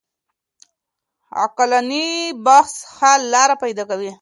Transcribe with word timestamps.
عقلاني 1.41 2.07
بحث 2.45 2.73
حل 2.97 3.21
لاره 3.33 3.55
پيدا 3.63 3.83
کوي. 3.89 4.09